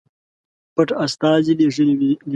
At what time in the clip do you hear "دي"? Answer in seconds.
2.01-2.11